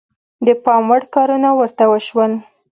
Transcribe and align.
د 0.45 0.47
پام 0.63 0.83
وړ 0.89 1.01
کارونه 1.15 1.49
ورته 1.59 1.83
وشول. 1.91 2.31